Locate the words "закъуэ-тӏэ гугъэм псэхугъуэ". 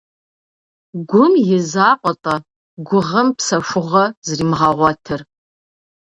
1.71-4.05